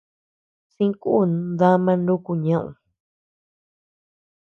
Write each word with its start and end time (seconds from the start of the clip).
Sï 0.73 0.85
kun 1.01 1.31
dama 1.59 1.93
nuku 2.05 2.33
ñeʼed. 2.43 2.73